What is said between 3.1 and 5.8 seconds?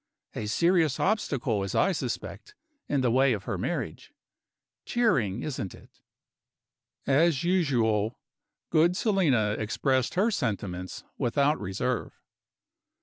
way of her marriage. Cheering, isn't